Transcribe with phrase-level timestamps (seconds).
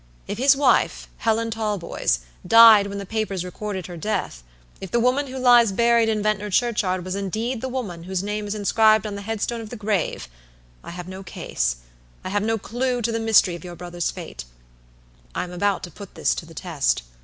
[0.27, 4.41] If his wife, Helen Talboys, died when the papers recorded her deathif
[4.89, 8.55] the woman who lies buried in Ventnor churchyard was indeed the woman whose name is
[8.55, 10.25] inscribed on the headstone of the graveI
[10.85, 11.75] have no case,
[12.23, 14.45] I have no clew to the mystery of your brother's fate.
[15.35, 17.03] I am about to put this to the test.